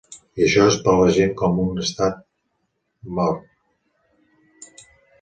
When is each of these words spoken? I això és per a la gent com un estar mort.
I 0.39 0.45
això 0.45 0.63
és 0.69 0.77
per 0.87 0.91
a 0.93 0.99
la 1.01 1.11
gent 1.17 1.35
com 1.43 1.61
un 1.65 1.77
estar 1.85 2.09
mort. 3.21 4.85